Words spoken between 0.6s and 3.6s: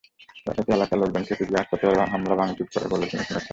এলাকার লোকজন খেপে গিয়ে হাসপাতালে হামলা-ভাঙচুর করে বলে তিনি শুনেছেন।